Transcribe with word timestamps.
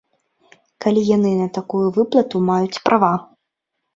Калі 0.85 1.01
яны 1.09 1.33
на 1.41 1.45
такую 1.57 1.83
выплату 1.97 2.41
маюць 2.49 2.81
права. 2.89 3.13